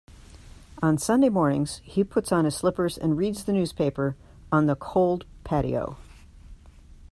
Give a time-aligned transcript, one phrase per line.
[0.81, 4.15] On Sunday mornings, he puts on his slippers and reads the newspaper
[4.51, 5.95] on the cold patio.